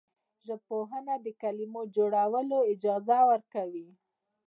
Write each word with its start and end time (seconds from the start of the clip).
ژبپوهنه 0.45 1.15
د 1.25 1.27
کلمو 1.41 1.81
جوړول 1.95 2.47
اجازه 2.73 3.17
ورکوي. 3.31 3.87